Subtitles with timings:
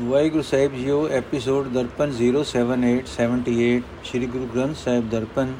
[0.00, 5.52] ਵਾਹਿਗੁਰੂ ਸਾਹਿਬ ਜੀਓ ਐਪੀਸੋਡ ਦਰਪਨ 07878 ਸ੍ਰੀ ਗੁਰੂ ਗ੍ਰੰਥ ਸਾਹਿਬ ਦਰਪਨ,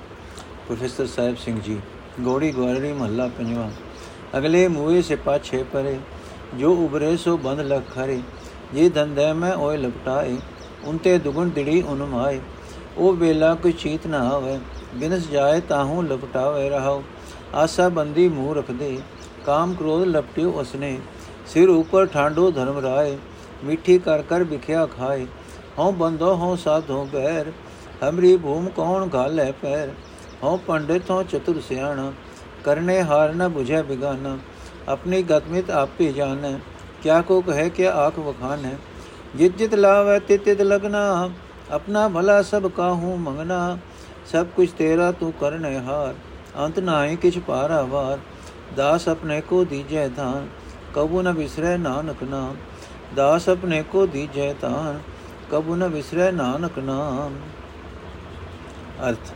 [0.67, 1.79] ਪ੍ਰੋਫੈਸਰ ਸਾਹਿਬ ਸਿੰਘ ਜੀ।
[2.21, 3.70] ਗੋੜੀ ਗਵਾਰੀ ਮਹੱਲਾ ਪੰਜਵਾਂ।
[4.39, 5.97] ਅਗਲੇ ਮੂਏ ਸੇ ਪਾਛੇ ਪਰੇ,
[6.58, 8.20] ਜੋ ਉਬਰੇ ਸੋ ਬੰਦ ਲਖ ਖਰੇ
[8.75, 10.37] ਇਹ ਧੰਦੇ ਮੈਂ ਓਏ ਲਪਟਾਏ
[10.85, 12.41] ਉਨਤੇ ਦੁਗਣ ਦਿੜੀ ਉਨਮਾਏ
[12.98, 14.59] ਉਹ ਵੇਲਾ ਕੋਈ ਚੀਤ ਨਾ ਹੋਵੇ
[14.95, 17.03] ਬਿਨਸ ਜਾਏ ਤਾਹੂ ਲਪਟਾਵੇ ਰਹਾਓ।
[17.55, 18.98] ਆਸਾ ਬੰਦੀ ਮੂੰਹ ਰਖਦੇ,
[19.46, 20.98] ਕਾਮ ਕ੍ਰੋਧ ਲਪਟਿਓ ਉਸਨੇ।
[21.46, 23.16] ਸਿਰ ਉਪਰ ਠਾਂਡੋ ਧਰਮ ਰਾਏ
[23.64, 25.27] ਮਿੱਠੀ ਕਰ ਕਰ ਵਿਖਿਆ ਖਾਏ।
[25.78, 27.52] ਹਉ ਬੰਦੋ ਹਉ ਸਾਧੋ ਬੈਰ
[28.02, 29.91] ਹਮਰੀ ਭੂਮ ਕੌਣ ਘਾਲੇ ਪੈਰ।
[30.42, 32.12] ਹਉ ਪੰਡਿਤ ਹਉ ਚਤੁਰ ਸਿਆਣਾ,
[32.64, 34.36] ਕਰਨੇ ਹਾਰ ਨ 부ਝੈ ਬਿਗਾਨਾ।
[34.88, 36.52] ਆਪਣੀ ਗਤਮਿਤ ਆਪੇ ਜਾਣੈ,
[37.02, 38.78] ਕਿਆ ਕੋ ਕਹੇ ਕਿ ਆਖ ਵਖਾਨ। ਹੈ
[39.36, 41.30] ਜਿਤ ਜਿਤ ਲਾਵੈ, ਤਿਤ ਤਿਤ ਲਗਨਾ।
[41.70, 43.78] ਆਪਣਾ ਭਲਾ ਸਭ ਕਾਹੂ ਮੰਗਨਾ।
[44.27, 46.14] ਸਭ ਕੁਛ ਤੇਰਾ ਤੂੰ ਕਰਨੇ ਹਾਰ।
[46.64, 48.19] ਅੰਤ ਨਾਹੀ ਕਿਛ ਪਾਰਾ ਵਾਰ।
[48.77, 50.48] ਦਾਸ ਆਪਣੇ ਕੋ ਦੀਜੈ ਧਾਨ।
[50.94, 52.56] ਕਬੂ ਨ ਵਿਸਰੈ ਨਾਨਕ ਨਾਮ।
[53.14, 54.98] ਦਾਸ ਆਪਣੇ ਕੋ ਦੀਜੈ ਤਾਨ,
[55.50, 57.34] ਕਬੂ ਨ ਵਿਸਰੈ ਨਾਨਕ ਨਾਮ।
[59.08, 59.33] ਅਰਥ,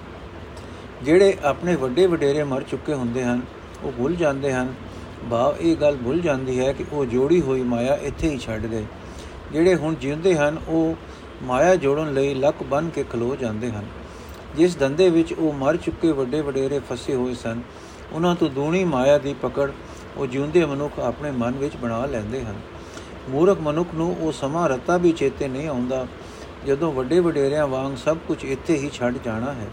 [1.03, 3.41] ਜਿਹੜੇ ਆਪਣੇ ਵੱਡੇ ਵਡੇਰੇ ਮਰ ਚੁੱਕੇ ਹੁੰਦੇ ਹਨ,
[3.85, 4.73] ਉਹ ਭੁੱਲ ਜਾਂਦੇ ਹਨ।
[5.31, 8.85] ਭਾਵ ਇਹ ਗੱਲ ਭੁੱਲ ਜਾਂਦੀ ਹੈ ਕਿ ਉਹ ਜੋੜੀ ਹੋਈ ਮਾਇਆ ਇੱਥੇ ਹੀ ਛੱਡ ਗਏ।
[9.53, 10.95] ਜਿਹੜੇ ਹੁਣ ਜਿਉਂਦੇ ਹਨ, ਉਹ
[11.43, 13.85] ਮਾਇਆ ਜੋੜਨ ਲਈ ਲੱਕ ਬਨ ਕੇ ਖਲੋ ਜਾਂਦੇ ਹਨ।
[14.57, 17.61] ਜਿਸ ਧੰਦੇ ਵਿੱਚ ਉਹ ਮਰ ਚੁੱਕੇ ਵੱਡੇ ਵਡੇਰੇ ਫਸੇ ਹੋਏ ਸਨ,
[18.13, 19.71] ਉਹਨਾਂ ਤੋਂ ਦੂਣੀ ਮਾਇਆ ਦੀ ਪਕੜ
[20.17, 22.55] ਉਹ ਜਿਉਂਦੇ ਮਨੁੱਖ ਆਪਣੇ ਮਨ ਵਿੱਚ ਬਣਾ ਲੈਂਦੇ ਹਨ।
[23.29, 26.07] ਮੂਰਖ ਮਨੁੱਖ ਨੂੰ ਉਹ ਸਮਾਂ ਰਤਾ ਵੀ ਚੇਤੇ ਨਹੀਂ ਆਉਂਦਾ।
[26.67, 29.67] ਜਦੋਂ ਵੱਡੇ ਵਡੇਰਿਆਂ ਵਾਂਗ ਸਭ ਕੁਝ ਇੱਥੇ ਹੀ ਛੱਡ ਜਾਣਾ ਹੈ,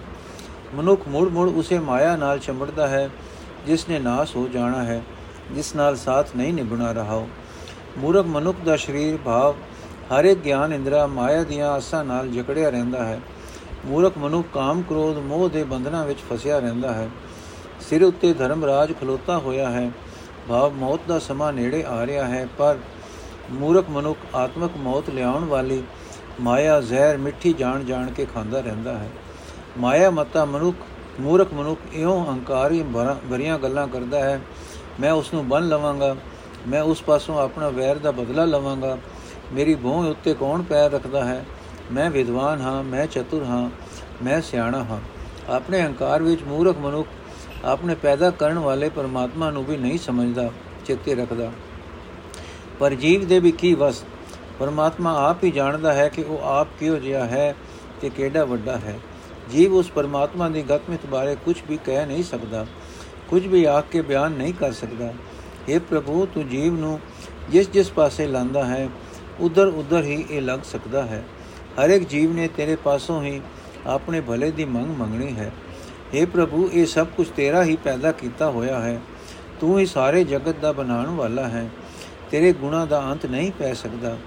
[0.75, 3.09] ਮਨੁੱਖ ਮੁੜ ਮੁੜ ਉਸੇ ਮਾਇਆ ਨਾਲ ਚੰਬੜਦਾ ਹੈ,
[3.67, 5.01] ਜਿਸ ਨੇ ਨਾਸ ਹੋ ਜਾਣਾ ਹੈ,
[5.51, 7.25] ਜਿਸ ਨਾਲ ਸਾਥ ਨਹੀਂ ਨਿਭਣਾ ਰਹਾ।
[7.97, 9.55] ਮੂਰਖ ਮਨੁੱਖ ਦਾ ਸਰੀਰ ਭਾਵ
[10.11, 13.19] ਹਰ ਇੱਕ ਗਿਆਨ ਇੰਦਰਾ ਮਾਇਆ ਦੀਆਂ ਆਸਾਂ ਨਾਲ ਜਕੜਿਆ ਰਹਿੰਦਾ ਹੈ।
[13.85, 17.09] ਮੂਰਖ ਮਨੁੱਖ ਕਾਮ ਕ੍ਰੋਧ ਮੋਹ ਦੇ ਬੰਧਨਾਂ ਵਿੱਚ ਫਸਿਆ ਰਹਿੰਦਾ ਹੈ।
[17.81, 19.91] ਸਿਰ ਉੱਤੇ ਧਰਮ ਰਾਜ ਖਲੋਤਾ ਹੋਇਆ ਹੈ,
[20.47, 22.77] ਭਾਵ ਮੌਤ ਦਾ ਸਮਾਂ ਨੇੜੇ ਆ ਰਿਹਾ ਹੈ, ਪਰ
[23.51, 25.83] ਮੂਰਖ ਮਨੁੱਖ ਆਤਮਕ ਮੌਤ ਲਿਆਉਣ ਵਾਲੀ
[26.41, 29.09] ਮਾਇਆ ਜ਼ਹਿਰ ਮਿੱਠੀ ਜਾਣ ਜਾਣ ਕੇ ਖਾਂਦਾ ਰਹਿੰਦਾ ਹੈ।
[29.77, 30.77] ਮਾਇਆ ਮਤਾ ਮਨੁੱਖ,
[31.19, 32.83] ਮੂਰਖ ਮਨੁੱਖ ਇਉਂ ਹੰਕਾਰੀ
[33.31, 34.39] ਭਰੀਆਂ ਗੱਲਾਂ ਕਰਦਾ ਹੈ,
[34.99, 36.15] ਮੈਂ ਉਸ ਨੂੰ ਬੰਨ ਲਵਾਂਗਾ,
[36.67, 38.97] ਮੈਂ ਉਸ ਪਾਸੋਂ ਆਪਣਾ ਵੈਰ ਦਾ ਬਦਲਾ ਲਵਾਂਗਾ,
[39.53, 41.45] ਮੇਰੀ ਭੋਂ ਉੱਤੇ ਕੌਣ ਪੈਰ ਰੱਖਦਾ ਹੈ?
[41.91, 43.69] ਮੈਂ ਵਿਦਵਾਨ ਹਾਂ, ਮੈਂ ਚਤੁਰ ਹਾਂ,
[44.23, 44.99] ਮੈਂ ਸਿਆਣਾ ਹਾਂ।
[45.49, 47.09] ਆਪਣੇ ਹੰਕਾਰ ਵਿੱਚ ਮੂਰਖ ਮਨੁੱਖ
[47.65, 50.49] ਆਪਣੇ ਪੈਦਾ ਕਰਨ ਵਾਲੇ ਪਰਮਾਤਮਾ ਨੂੰ ਵੀ ਨਹੀਂ ਸਮਝਦਾ,
[50.85, 51.51] ਚਿੱਤੇ ਰੱਖਦਾ।
[52.78, 54.04] ਪਰ ਜੀਵ ਦੇ ਵੀ ਕੀ ਵਸ
[54.58, 57.54] ਪਰਮਾਤਮਾ ਆਪ ਹੀ ਜਾਣਦਾ ਹੈ ਕਿ ਉਹ ਆਪ ਕਿਹੋ ਜਿਹਾ ਹੈ
[58.02, 58.98] ਤੇ ਕਿਹੜਾ ਵੱਡਾ ਹੈ
[59.50, 62.66] ਜੀਵ ਉਸ ਪਰਮਾਤਮਾ ਦੀ ਗਤਮਿਤ ਬਾਰੇ ਕੁਝ ਵੀ ਕਹਿ ਨਹੀਂ ਸਕਦਾ
[63.28, 65.12] ਕੁਝ ਵੀ ਆਖ ਕੇ ਬਿਆਨ ਨਹੀਂ ਕਰ ਸਕਦਾ
[65.68, 66.98] اے ਪ੍ਰਭੂ ਤੂੰ ਜੀਵ ਨੂੰ
[67.50, 68.88] ਜਿਸ ਜਿਸ ਪਾਸੇ ਲਾਂਦਾ ਹੈ
[69.40, 71.22] ਉਧਰ ਉਧਰ ਹੀ ਇਹ ਲੱਗ ਸਕਦਾ ਹੈ
[71.78, 73.40] ਹਰ ਇੱਕ ਜੀਵ ਨੇ ਤੇਰੇ ਪਾਸੋਂ ਹੀ
[73.86, 75.52] ਆਪਣੇ ਭਲੇ ਦੀ ਮੰਗ ਮੰਗਣੀ ਹੈ
[76.14, 79.00] हे ਪ੍ਰਭੂ ਇਹ ਸਭ ਕੁਝ ਤੇਰਾ ਹੀ ਪੈਦਾ ਕੀਤਾ ਹੋਇਆ ਹੈ
[79.60, 81.68] ਤੂੰ ਹੀ ਸਾਰੇ ਜਗਤ ਦਾ ਬਣਾਉਣ ਵਾਲਾ ਹੈ
[82.35, 84.17] ਤੇਰੇ ਗੁਣਾ ਦਾ ਅੰਤ ਨਹੀਂ ਪੈ ਸਕਦਾ।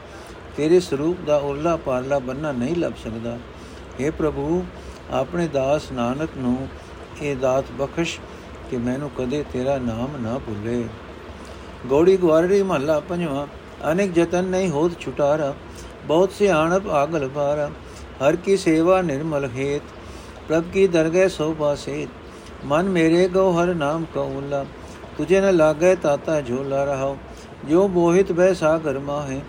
[0.57, 3.37] ਤੇਰੇ ਸਰੂਪ ਦਾ ਉਰਲਾ ਪਾਰਲਾ ਬੰਨਾ ਨਹੀਂ ਲੱਭ ਸਕਦਾ।
[3.99, 4.65] हे ਪ੍ਰਭੂ,
[5.11, 6.69] ਆਪਣੇ ਦਾਸ ਨਾਨਕ ਨੂੰ
[7.23, 8.19] ਇਹ ਦਾਤ ਬਖਸ਼
[8.71, 10.85] ਕਿ ਮੈਨੂੰ ਕਦੇ ਤੇਰਾ ਨਾਮ ਨਾ ਭੁੱਲੇ।
[11.87, 13.47] ਗੋੜੀ ਗਵਾਰੀ ਮਹੱਲਾ ਪੰਜਵਾਂ,
[13.93, 15.55] ਅਨੇਕ ਜਤਨ ਨਹੀਂ ਹੋਤ ਛੁਟਾਰਾ,
[16.07, 17.71] ਬਹੁਤ ਸਿਆਣਪ ਆਗਲ ਪਾਰਾ
[18.23, 19.83] ਹਰ ਕੀ ਸੇਵਾ ਨਿਰਮਲ ਹੇਤ,
[20.49, 24.65] ਪ੍ਰਭ ਕੀ ਦਰਗਹਿ ਸੋਭਾ ਸੇਤ। ਮਨ ਮੇਰੇ ਗੋ ਹਰ ਨਾਮ ਕਉਲਾ
[25.19, 27.17] ਤੁਝੇ ਨ ਲਾਗੇ ਤਾਤਾ ਝੋਲਾ ਰਹਾਓ
[27.65, 29.41] ਜੋ ਬੋਹਿਤ ਬੈ ਸਾਗਰ ਮਾਹੇ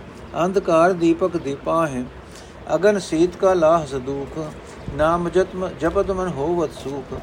[0.46, 2.04] ਅੰਧਕਾਰ ਦੀਪਕ ਦੀਪਾ ਹੈ।
[2.76, 4.40] ਅਗਨ ਸੀਤ ਕਾ ਲਾਹ ਸਦੂਖ
[4.96, 7.14] ਨਾਮ ਜਤਮ, ਜਪਤ ਮਨ ਹੋਵਤ ਸੂਖ।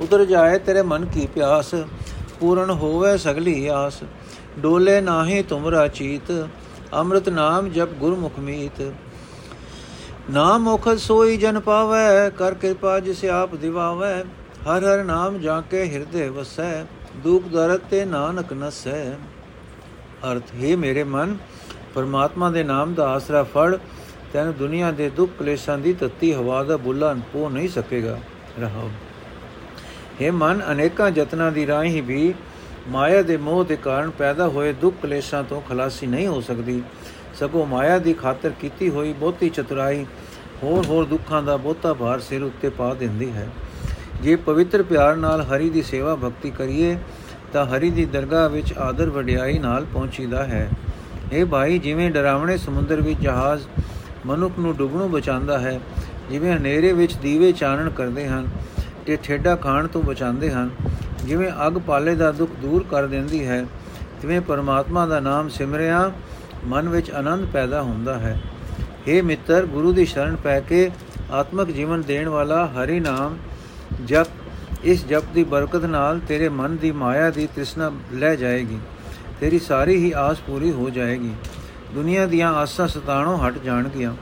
[0.00, 1.74] ਉਤਰ ਜਾਏ ਤੇਰੇ ਮਨ ਕੀ ਪਿਆਸ,
[2.40, 4.02] ਪੂਰਨ ਹੋਵੇ ਸਗਲੀ ਆਸ।
[4.58, 6.48] ਡੋਲੇ ਨਾਹੀ ਤੁਮਰਾ ਚੀਤ,
[6.94, 8.92] ਅੰਮ੍ਰਿਤ ਨਾਮ ਜਪ ਗੁਰਮੁਖ ਮੀਤ।
[10.30, 14.24] ਨਾਮ ਮੁਖ ਸੋਈ ਜਨ ਪਾਵੈ, ਕਰ ਕਿਰਪਾ ਜਿਸ ਆਪ ਦਿਵਾਵੈ।
[14.62, 16.84] ਹਰ ਹਰ ਨਾਮ ਜਾ ਕੇ ਹਿਰਦੇ ਵਸੈ,
[17.16, 19.12] ਦੁਖ ਦਰਦ ਤੇ ਨਾਨਕ ਨਸੈ।
[20.24, 21.36] ਅਰਥ, ਹੈ ਮੇਰੇ ਮਨ,
[21.94, 23.76] ਪਰਮਾਤਮਾ ਦੇ ਨਾਮ ਦਾ ਆਸਰਾ ਫੜ,
[24.32, 28.18] ਤੈਨੂੰ ਦੁਨੀਆ ਦੇ ਦੁੱਖ ਕਲੇਸ਼ਾਂ ਦੀ ਤੱਤੀ ਹਵਾ ਦਾ ਬੁੱਲਾ ਪੋ ਨਹੀਂ ਸਕੇਗਾ।
[28.60, 28.90] ਰਹਾਓ।
[30.20, 32.34] ਇਹ ਮਨ, ਅਨੇਕਾਂ ਯਤਨਾਂ ਦੀ ਰਾਹੀਂ ਵੀ
[32.88, 36.82] ਮਾਇਆ ਦੇ ਮੋਹ ਦੇ ਕਾਰਨ ਪੈਦਾ ਹੋਏ ਦੁੱਖ ਕਲੇਸ਼ਾਂ ਤੋਂ ਖਲਾਸੀ ਨਹੀਂ ਹੋ ਸਕਦੀ।
[37.34, 40.06] ਸਗੋਂ ਮਾਇਆ ਦੀ ਖਾਤਰ ਕੀਤੀ ਹੋਈ ਬਹੁਤੀ ਚਤੁਰਾਈ
[40.62, 43.48] ਹੋਰ ਹੋਰ ਦੁੱਖਾਂ ਦਾ ਬਹੁਤਾ ਭਾਰ ਸਿਰ ਉੱਤੇ ਪਾ ਦਿੰਦੀ ਹੈ।
[44.22, 46.96] ਜੇ ਪਵਿੱਤਰ ਪਿਆਰ ਨਾਲ ਹਰੀ ਦੀ ਸੇਵਾ ਭਗਤੀ ਕਰੀਏ
[47.52, 50.70] ਤਾਂ ਹਰੀ ਦੀ ਦਰਗਾਹ ਵਿੱਚ ਆਦਰ ਵਡਿਆਈ ਨਾਲ ਪਹੁੰਚੀਦਾ ਹੈ।
[51.32, 53.66] ਇਹ ਭਾਈ, ਜਿਵੇਂ ਡਰਾਵਣੇ ਸਮੁੰਦਰ ਵਿੱਚ ਜਹਾਜ਼
[54.26, 55.80] ਮਨੁੱਖ ਨੂੰ ਡੁੱਬਣੋਂ ਬਚਾਉਂਦਾ ਹੈ,
[56.30, 58.48] ਜਿਵੇਂ ਹਨੇਰੇ ਵਿੱਚ ਦੀਵੇ ਚਾਨਣ ਕਰਦੇ ਹਨ,
[59.06, 60.70] ਤੇ ਠੇਡਾ ਖਾਣ ਤੋਂ ਬਚਾਉਂਦੇ ਹਨ,
[61.24, 63.66] ਜਿਵੇਂ ਅੱਗ ਪਾਲੇ ਦਾ ਦੁੱਖ ਦੂਰ ਕਰ ਦਿੰਦੀ ਹੈ,
[64.22, 66.12] ਤਿਵੇਂ ਪਰਮਾਤਮਾ ਦਾ ਨਾਮ ਸਿਮਰਿਆ
[66.66, 68.40] ਮਨ ਵਿੱਚ ਆਨੰਦ ਪੈਦਾ ਹੁੰਦਾ ਹੈ।
[69.08, 70.90] हे ਮਿੱਤਰ, ਗੁਰੂ ਦੀ ਸ਼ਰਨ ਪੈ ਕੇ
[71.32, 73.36] ਆਤਮਿਕ ਜੀਵਨ ਦੇਣ ਵਾਲਾ ਹਰੀ ਨਾਮ
[74.06, 74.39] ਜਪ
[74.84, 78.78] ਇਸ ਜਪ ਦੀ ਬਰਕਤ ਨਾਲ ਤੇਰੇ ਮਨ ਦੀ ਮਾਇਆ ਦੀ ਤ੍ਰਿਸ਼ਨਾ ਲੈ ਜਾਏਗੀ।
[79.40, 81.32] ਤੇਰੀ ਸਾਰੀ ਹੀ ਆਸ ਪੂਰੀ ਹੋ ਜਾਏਗੀ।
[81.94, 84.14] ਦੁਨੀਆ ਦੀਆਂ ਆਸਾਂ ਸਤਾਣੋਂ ਹਟ ਜਾਣਗੀਆਂ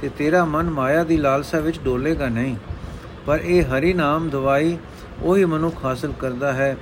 [0.00, 2.56] ਤੇ ਤੇਰਾ ਮਨ ਮਾਇਆ ਦੀ ਲਾਲਸਾ ਵਿੱਚ ਡੋਲੇਗਾ ਨਹੀਂ।
[3.26, 4.78] ਪਰ ਇਹ ਹਰੀ ਨਾਮ ਦਵਾਈ
[5.22, 6.76] ਉਹੀ ਮਨੁੱਖ ਹਾਸਲ ਕਰਦਾ ਹੈ,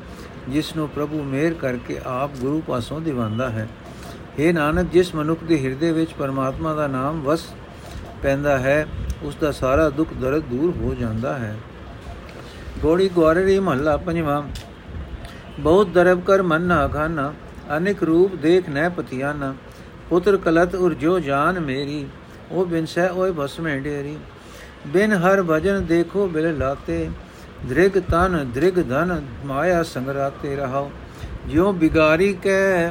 [0.48, 3.68] ਜਿਸ ਨੂੰ ਪ੍ਰਭੂ ਮਿਹਰ ਕਰਕੇ ਆਪ ਗੁਰੂ ਪਾਸੋਂ ਦਿਵਾਉਂਦਾ ਹੈ।
[4.38, 7.46] हे ਨਾਨਕ, ਜਿਸ ਮਨੁੱਖ ਦੇ ਹਿਰਦੇ ਵਿੱਚ ਪਰਮਾਤਮਾ ਦਾ ਨਾਮ ਵਸ
[8.22, 8.86] ਪੈਂਦਾ ਹੈ
[9.22, 11.56] ਉਸ ਦਾ ਸਾਰਾ ਦੁੱਖ ਦਰਦ ਦੂਰ ਹੋ ਜਾਂਦਾ ਹੈ।
[12.82, 14.42] ਗੋੜੀ ਗਵਾਰੀ ਮਹੱਲਾ ਪੰਜਵਾਂ।
[15.60, 17.32] ਬਹੁਤ ਦਰਬ ਕਰ ਮਨ ਨਾ ਖਾਨਾ,
[17.76, 19.54] ਅਨੇਕ ਰੂਪ ਦੇਖ ਨੈ ਪਤਿਆਨਾ।
[20.08, 22.06] ਪੁੱਤਰ ਕਲਤ ਉਰ ਜੋ ਜਾਨ ਮੇਰੀ,
[22.50, 24.16] ਉਹ ਬਿਨ ਸਹਿ ਓਏ ਭਸਮੇ ਢੇਰੀ
[24.86, 27.08] ਬਿਨ ਹਰ ਭਜਨ ਦੇਖੋ ਬਿਲ ਲਾਤੇ,
[27.68, 30.90] ਦ੍ਰਿਗ ਤਨ ਦ੍ਰਿਗ ਧਨ ਮਾਇਆ ਸੰਗਰਾਤੇ ਰਹਾਓ।
[31.48, 32.90] ਜਿਉ ਬਿਗਾਰੀ ਕੈ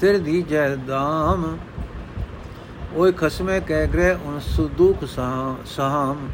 [0.00, 1.56] ਸਿਰ ਦੀ ਜੈ ਦਾਮ,
[2.94, 5.04] ਓਏ ਖਸਮੇ ਕਹਿ ਗ੍ਰਹਿ ਉਨ ਸੁਦੁਖ
[5.66, 6.28] ਸਾਮ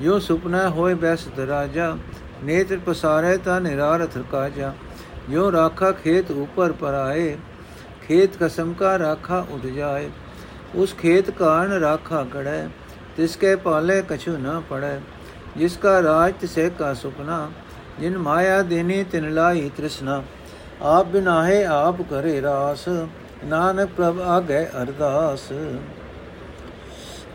[0.00, 1.96] ਜੋ ਸੁਪਨਾ ਹੋਏ ਬੈਸਤ ਰਾਜਾ
[2.44, 4.72] ਨੇਤਰ ਪਸਾਰੇ ਤਾ ਨਿਰਾਰਥ ਕਾਜਾ
[5.30, 7.36] ਜੋ ਰਾਖਾ ਖੇਤ ਉਪਰ ਪਰਾਏ,
[8.06, 10.08] ਖੇਤ ਕਸਮ ਕਾ ਰਾਖਾ ਉਦ ਜਾਏ।
[10.74, 12.66] ਉਸ ਖੇਤ ਕਾਰਨ ਰਾਖਾ ਕੜੈ
[13.16, 14.98] ਤਿਸ ਕੇ ਪਾਲੇ ਕਛੂ ਨਾ ਪੜੈ।
[15.56, 17.50] ਜਿਸ ਕਾ ਰਾਜ ਤਿਸੇ ਕਾ ਸੁਪਨਾ,
[18.00, 20.22] ਜਿਨ ਮਾਇਆ ਦੇਨੀ ਤਿਨ ਲਾਈ ਤ੍ਰਿਸ਼ਨਾ।
[20.82, 22.88] ਆਪ ਬਿਨਾਹੇ ਆਪ ਕਰੇ ਰਾਸ,
[23.44, 25.52] ਨਾਨਕ ਪ੍ਰਭ ਆਗੇ ਅਰਦਾਸ।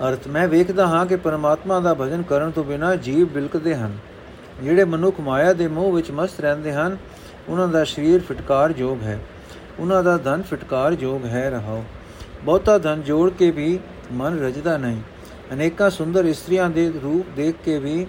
[0.10, 3.98] ਅਰਥ, ਮੈਂ ਵੇਖਦਾ ਹਾਂ ਕਿ ਪਰਮਾਤਮਾ ਦਾ ਭਜਨ ਕਰਨ ਤੋਂ ਬਿਨਾ ਜੀਵ ਬਿਲਕਦੇ ਹਨ।
[4.64, 6.98] ਜਿਹੜੇ ਮਨੁੱਖ ਮਾਇਆ ਦੇ ਮੋਹ ਵਿੱਚ ਮਸਤ ਰਹਿੰਦੇ ਹਨ,
[7.50, 9.20] ਉਹਨਾਂ ਦਾ ਸਰੀਰ ਫਟਕਾਰ ਯੋਗ ਹੈ।
[9.80, 11.84] ਉਹਨਾਂ ਦਾ ਧਨ ਫਟਕਾਰ ਯੋਗ ਹੈ, ਰਹਾਓ।
[12.44, 13.80] ਬਹੁਤਾ ਧਨ ਜੋੜ ਕੇ ਵੀ
[14.12, 15.02] ਮਨ ਰਜਦਾ ਨਹੀਂ।
[15.54, 18.08] ਅਨੇਕਾਂ ਸੁੰਦਰ ਇਸਤਰੀਆਂ ਦੇ ਰੂਪ ਦੇਖ ਕੇ ਵੀ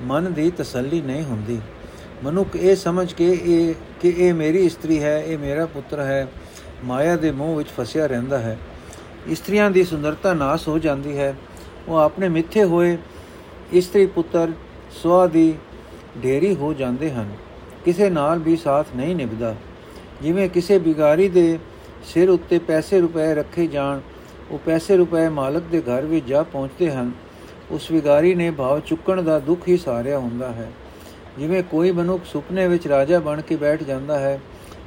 [0.00, 1.60] ਮਨ ਦੀ ਤਸੱਲੀ ਨਹੀਂ ਹੁੰਦੀ।
[2.24, 6.26] ਮਨੁੱਖ ਇਹ ਸਮਝ ਕੇ ਇਹ, ਕਿ ਇਹ ਮੇਰੀ ਇਸਤਰੀ ਹੈ, ਇਹ ਮੇਰਾ ਪੁੱਤਰ ਹੈ,
[6.84, 8.58] ਮਾਇਆ ਦੇ ਮੋਹ ਵਿੱਚ ਫਸਿਆ ਰਹਿੰਦਾ ਹੈ।
[9.28, 11.34] ਇਸਤਰੀਆਂ ਦੀ ਸੁੰਦਰਤਾ ਨਾਸ ਹੋ ਜਾਂਦੀ ਹੈ।
[11.88, 12.98] ਉਹ ਆਪਣੇ ਮਿੱਥੇ ਹੋਏ
[13.72, 14.52] ਇਸਤਰੀ ਪੁੱਤਰ
[15.02, 15.54] ਸਵਾ ਦੀ
[16.24, 17.32] ਢੇਰੀ ਹੋ ਜਾਂਦੇ ਹਨ।
[17.84, 19.54] ਕਿਸੇ ਨਾਲ ਵੀ ਸਾਥ ਨਹੀਂ ਨਿਭਦਾ।
[20.22, 21.58] ਜਿਵੇਂ ਕਿਸੇ ਬਿਗਾਰੀ ਦੇ
[22.04, 24.00] ਸਿਰ ਉੱਤੇ ਪੈਸੇ ਰੁਪਏ ਰੱਖੇ ਜਾਣ,
[24.50, 27.12] ਉਹ ਪੈਸੇ ਰੁਪਏ ਮਾਲਕ ਦੇ ਘਰ ਵਿੱਚ ਜਾ ਪਹੁੰਚਦੇ ਹਨ।
[27.70, 30.72] ਉਸ ਵਿਗਾਰੀ ਨੇ ਭਾਵ ਚੁੱਕਣ ਦਾ ਦੁੱਖ ਹੀ ਸਾਰਿਆ ਹੁੰਦਾ ਹੈ।
[31.38, 34.40] ਜਿਵੇਂ ਕੋਈ ਮਨੁੱਖ ਸੁਪਨੇ ਵਿੱਚ ਰਾਜਾ ਬਣ ਕੇ ਬੈਠ ਜਾਂਦਾ ਹੈ,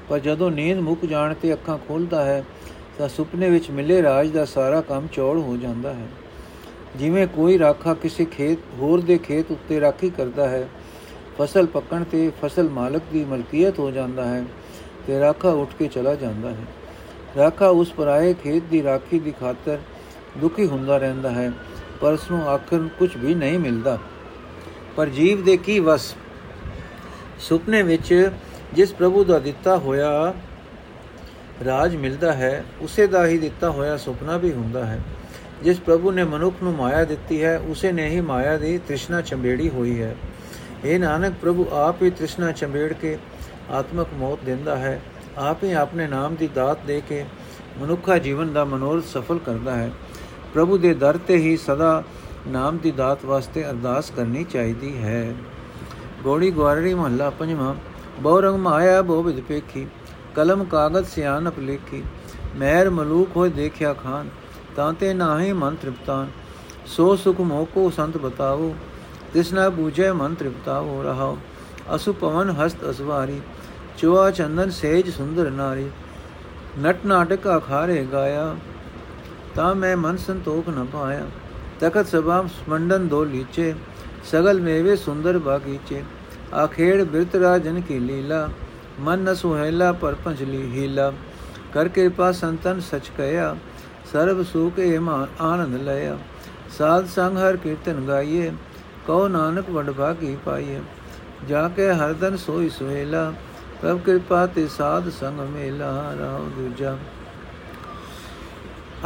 [0.09, 2.43] ਪਰ ਜਦੋਂ ਨੀਂਦ ਮੁੱਕ ਜਾਣ ਤੇ ਅੱਖਾਂ ਖੋਲਦਾ ਹੈ
[2.99, 6.07] ਤਾਂ ਸੁਪਨੇ ਵਿੱਚ ਮਿਲੇ ਰਾਜ ਦਾ ਸਾਰਾ ਕੰਮ ਚੌੜ ਹੋ ਜਾਂਦਾ ਹੈ।
[6.95, 10.67] ਜਿਵੇਂ ਕੋਈ ਰਾਖਾ ਕਿਸੇ ਖੇਤ, ਹੋਰ ਦੇ ਖੇਤ ਉੱਤੇ ਰਾਖੀ ਕਰਦਾ ਹੈ,
[11.37, 14.43] ਫਸਲ ਪੱਕਣ ਤੇ ਫਸਲ ਮਾਲਕ ਦੀ ਮਲਕੀਅਤ ਹੋ ਜਾਂਦਾ ਹੈ
[15.07, 16.65] ਤੇ ਰਾਖਾ ਉੱਠ ਕੇ ਚਲਾ ਜਾਂਦਾ ਹੈ।
[17.37, 19.77] ਰਾਖਾ ਉਸ ਪਰਾਏ ਖੇਤ ਦੀ ਰਾਖੀ ਦੀ ਖਾਤਰ
[20.37, 21.51] ਦੁਖੀ ਹੁੰਦਾ ਰਹਿੰਦਾ ਹੈ,
[22.01, 23.97] ਪਰ ਉਸ ਨੂੰ ਆਖਰ ਕੁਝ ਵੀ ਨਹੀਂ ਮਿਲਦਾ।
[24.95, 26.13] ਪਰ ਜੀਵ ਦੇ ਕੀ ਵਸ?
[27.39, 28.31] ਸੁਪਨੇ ਵਿੱਚ
[28.73, 30.33] ਜਿਸ ਪ੍ਰਭੂ ਦਾ ਦਿੱਤਾ ਹੋਇਆ
[31.65, 34.99] ਰਾਜ ਮਿਲਦਾ ਹੈ, ਉਸੇ ਦਾ ਹੀ ਦਿੱਤਾ ਹੋਇਆ ਸੁਪਨਾ ਵੀ ਹੁੰਦਾ ਹੈ।
[35.63, 39.69] ਜਿਸ ਪ੍ਰਭੂ ਨੇ ਮਨੁੱਖ ਨੂੰ ਮਾਇਆ ਦਿੱਤੀ ਹੈ, ਉਸੇ ਨੇ ਹੀ ਮਾਇਆ ਦੀ ਤ੍ਰਿਸ਼ਨਾ ਚੰਬੇੜੀ
[39.69, 40.15] ਹੋਈ ਹੈ।
[40.85, 43.17] ਇਹ ਨਾਨਕ, ਪ੍ਰਭੂ ਆਪ ਹੀ ਤ੍ਰਿਸ਼ਨਾ ਚੰਬੇੜ ਕੇ
[43.71, 45.01] ਆਤਮਕ ਮੌਤ ਦਿੰਦਾ ਹੈ,
[45.37, 47.25] ਆਪ ਹੀ ਆਪਣੇ ਨਾਮ ਦੀ ਦਾਤ ਦੇ ਕੇ
[47.77, 49.91] ਮਨੁੱਖਾ ਜੀਵਨ ਦਾ ਮਨੋਰਥ ਸਫਲ ਕਰਦਾ ਹੈ।
[50.53, 52.03] ਪ੍ਰਭੂ ਦੇ ਦਰ ਤੇ ਹੀ ਸਦਾ
[52.47, 55.33] ਨਾਮ ਦੀ ਦਾਤ ਵਾਸਤੇ ਅਰਦਾਸ ਕਰਨੀ ਚਾਹੀਦੀ ਹੈ।
[56.23, 57.75] ਗੋੜੀ ਗਵਾਰੜੀ ਮਹੱਲਾ ਪੰਜਵਾਂ
[58.19, 59.87] ਬਹੁ ਰੰਗ ਮਾਇਆ ਬਹੁ ਵਿਦ ਪੇਖੀ।
[60.35, 62.03] ਕਲਮ ਕਾਗਜ਼ ਸਿਆਨਪ ਲੇਖੀ,
[62.57, 64.29] ਮਹਿਰ ਮਲੂਕ ਹੋਏ ਦੇਖਿਆ ਖਾਨ,
[64.75, 66.27] ਤਾਂ ਤੇ ਨਾਹੀ ਮਨ ਤ੍ਰਿਪਤਾਨ,
[66.85, 68.73] ਸੋ ਸੁਖ ਮੋਕੋ ਸੰਤ ਬਤਾਓ
[69.33, 71.37] ਤਿਸਨਾ ਬੂਝੇ ਮਨ ਤ੍ਰਿਪਤਾਓ ਰਹਾਓ,
[71.95, 73.41] ਅਸੂ ਪਵਨ ਹਸਤ ਅਸਵਾਰੀ,
[73.97, 75.89] ਚੋਆ ਚੰਦਨ ਸੇਜ ਸੁੰਦਰ ਨਾਰੀ,
[76.79, 78.55] ਨਟ ਨਾਟਕ ਅਖਾਰੇ ਗਾਇਆ,
[79.55, 81.25] ਤਾਂ ਮੈਂ ਮਨ ਸੰਤੋਖ ਨ ਪਾਇਆ,
[81.79, 83.73] ਤਖਤ ਸਭਾ ਮੰਡਨ ਦੋ ਲੀਚੇ,
[84.31, 86.03] ਸਗਲ ਮੇਵੇ ਸੁੰਦਰ ਬਾਗੀਚੇ,
[86.53, 88.49] ਆਖੇੜ ਬਿਰਤ ਰਾਜਨ ਕੀ ਲੀਲਾ
[88.99, 91.11] ਮਨ ਨ ਸੁਹੇਲਾ ਪਰ ਪੰਜਲੀ ਹੀਲਾ।
[91.73, 93.55] ਕਰ ਕਿਰਪਾ ਸੰਤਨ ਸਚ ਕਹਿਆ
[94.11, 96.17] ਸਰਬ ਸੁਖ ਏਮਾਨ ਆਨੰਦ ਲਿਆ
[96.77, 98.51] ਸਾਧ ਸੰਗ ਹਰ ਕੀਰਤਨ ਗਾਈਏ,
[99.07, 100.79] ਕਉ ਨਾਨਕ ਵਡ ਭਾਗੀ ਪਾਈਏ।
[101.47, 103.33] ਜਾ ਕੇ ਹਰਦਨ ਸੋਈ ਸੁਹੇਲਾ,
[103.81, 106.97] ਪ੍ਰਭ ਕਿਰਪਾ ਤੇ ਸਾਧ ਸੰਗ ਮੇਲਾ ਰਾਉ ਦੂਜਾ।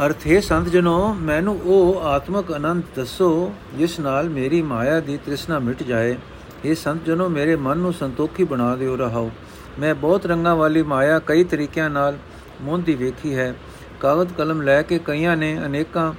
[0.06, 5.82] ਅਰਥੇ ਸੰਤ ਜਨੋ, ਮੈਨੂੰ ਉਹ ਆਤਮਕ ਅਨੰਦ ਦੱਸੋ, ਜਿਸ ਨਾਲ ਮੇਰੀ ਮਾਇਆ ਦੀ ਤ੍ਰਿਸ਼ਨਾ ਮਿਟ
[5.82, 6.16] ਜਾਏ।
[6.64, 9.30] ਇਹ ਸੰਤ ਜਨੋ, ਮੇਰੇ ਮਨ ਨੂੰ ਸੰਤੋਖੀ ਬਣਾ ਦਿਓ ਰਹਾਓ।
[9.78, 12.18] ਮੈਂ ਬਹੁਤ ਰੰਗਾਂ ਵਾਲੀ ਮਾਇਆ ਕਈ ਤਰੀਕਿਆਂ ਨਾਲ
[12.62, 13.54] ਮੋਹਦੀ ਵੇਖੀ ਹੈ।
[14.00, 16.12] ਕਾਗਜ਼ ਕਲਮ ਲੈ ਕੇ ਕਈਆਂ ਨੇ ਅਨੇਕਾਂ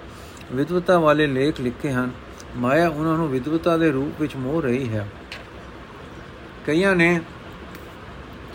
[0.51, 2.11] ਵਿਦਵਤਾ ਵਾਲੇ ਲੇਖ ਲਿਖੇ ਹਨ।
[2.55, 5.07] ਮਾਇਆ ਉਹਨਾਂ ਨੂੰ ਵਿਦਵਤਾ ਦੇ ਰੂਪ ਵਿੱਚ ਮੋਹ ਰਹੀ ਹੈ।
[6.67, 7.21] ਕਈਆਂ ਨੇ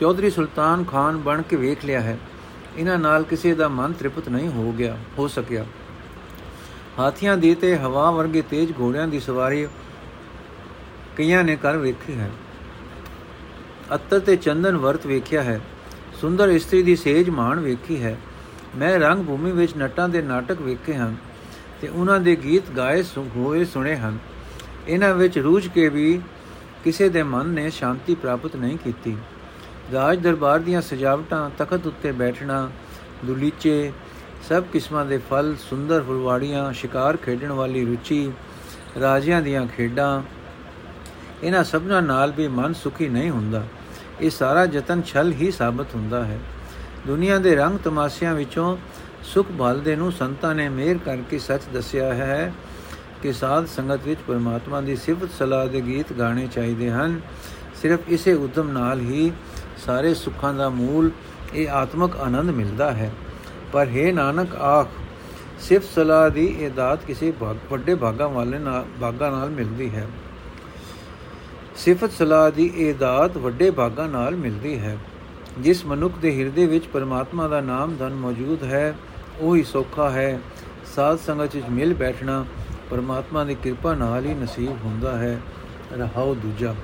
[0.01, 2.19] ਚੌਧਰੀ ਸੁਲਤਾਨ ਖਾਨ ਬਣ ਕੇ ਵੇਖ ਲਿਆ ਹੈ।
[2.77, 5.65] ਇਹਨਾਂ ਨਾਲ ਕਿਸੇ ਦਾ ਮਨ ਤ੍ਰਿਪਤ ਨਹੀਂ ਹੋ ਗਿਆ, ਹੋ ਸਕਿਆ।
[6.99, 9.67] ਹਾਥੀਆਂ ਦੀ ਤੇ ਹਵਾ ਵਰਗੇ ਤੇਜ਼ ਘੋੜਿਆਂ ਦੀ ਸਵਾਰੀ
[11.17, 12.31] ਕਈਆਂ ਨੇ ਕਰ ਵੇਖੀ ਹੈ।
[13.95, 15.61] ਅੱਤਰ ਤੇ ਚੰਦਨ ਵਰਤ ਵੇਖਿਆ ਹੈ।
[16.21, 18.17] ਸੁੰਦਰ ਇਸਤਰੀ ਦੀ ਸੇਜ ਮਾਣ ਵੇਖੀ ਹੈ।
[18.77, 21.17] ਮੈਂ ਰੰਗ ਭੂਮੀ ਵਿੱਚ ਨਟਾਂ ਦੇ ਨਾਟਕ ਵੇਖੇ ਹਨ
[21.81, 23.03] ਤੇ ਉਹਨਾਂ ਦੇ ਗੀਤ ਗਾਏ
[23.37, 24.19] ਹੋਏ ਸੁਣੇ ਹਨ।
[24.89, 26.21] ਇਹਨਾਂ ਵਿੱਚ ਰੂਝ ਕੇ ਵੀ
[26.85, 29.17] ਕਿਸੇ ਦੇ ਮਨ ਨੇ ਸ਼ਾਂਤੀ ਪ੍ਰਾਪਤ ਨਹੀਂ ਕੀਤੀ।
[29.93, 32.71] ਰਾਜ ਦਰਬਾਰ ਦੀਆਂ ਸਜਾਵਟਾਂ, ਤਖਤ ਉੱਤੇ ਬੈਠਣਾ,
[33.25, 33.93] ਦੁਲੀਚੇ,
[34.49, 38.31] ਸਭ ਕਿਸਮਾਂ ਦੇ ਫਲ, ਸੁੰਦਰ ਫੁਲਵਾੜੀਆਂ, ਸ਼ਿਕਾਰ ਖੇਡਣ ਵਾਲੀ ਰੁਚੀ,
[39.01, 40.23] ਰਾਜਿਆਂ ਦੀਆਂ ਖੇਡਾਂ,
[41.43, 43.65] ਇਹਨਾਂ ਸਭਨਾਂ ਨਾਲ ਵੀ ਮਨ ਸੁਖੀ ਨਹੀਂ ਹੁੰਦਾ।
[44.21, 46.39] ਇਹ ਸਾਰਾ ਯਤਨ ਛਲ ਹੀ ਸਾਬਤ ਹੁੰਦਾ ਹੈ।
[47.07, 48.77] ਦੁਨੀਆ ਦੇ ਰੰਗ ਤਮਾਸ਼ਿਆਂ ਵਿੱਚੋਂ
[49.23, 52.53] ਸੁਖ ਭਾਲਦੇ ਨੂੰ ਸੰਤਾਂ ਨੇ ਮਿਹਰ ਕਰਕੇ ਸੱਚ ਦੱਸਿਆ ਹੈ
[53.23, 57.21] ਕਿ ਸਾਧ ਸੰਗਤ ਵਿੱਚ ਪਰਮਾਤਮਾ ਦੀ ਸਿਫਤ ਸਲਾਹ ਦੇ ਗੀਤ ਗਾਣੇ ਚਾਹੀਦੇ ਹਨ।
[57.83, 59.33] ਸਿਰਫ ਇਸੇ ਉਦਮ ਨਾਲ ਹੀ
[59.87, 61.11] ਸਾਰੇ ਸੁੱਖਾਂ ਦਾ ਮੂਲ,
[61.55, 63.11] ਇਹ ਆਤਮਿਕ ਆਨੰਦ ਮਿਲਦਾ ਹੈ।
[63.73, 64.89] ਪਰ ਹੈ ਨਾਨਕ ਆਖ,
[65.61, 70.07] ਸਿਫਤ ਸਲਾਹ ਦੀ ਇਹ ਦਾਤ ਕਿਸੇ ਵੱਡੇ ਭਾਗਾਂ ਵਾਲੇ ਨਾਲ ਭਾਗਾਂ ਨਾਲ ਮਿਲਦੀ ਹੈ।
[71.81, 74.97] ਸਿਫਤ ਸਲਾਹ ਦੀ ਇਹ ਦਾਤ ਵੱਡੇ ਭਾਗਾਂ ਨਾਲ ਮਿਲਦੀ ਹੈ।
[75.59, 78.95] ਜਿਸ ਮਨੁੱਖ ਦੇ ਹਿਰਦੇ ਵਿੱਚ ਪਰਮਾਤਮਾ ਦਾ ਨਾਮ ਧਨ ਮੌਜੂਦ ਹੈ,
[79.41, 80.41] ਉਹ ਹੀ ਸੌਖਾ ਹੈ।
[80.95, 82.45] ਸਾਧ ਸੰਗਤ ਵਿੱਚ ਮਿਲ ਬੈਠਣਾ
[82.91, 85.41] ਪਰਮਾਤਮਾ ਦੀ ਕਿਰਪਾ ਨਾਲ ਹੀ ਨਸੀਬ ਹੁੰਦਾ ਹੈ।
[85.93, 86.75] ਰਹਾਉ ਦੂਜਾ।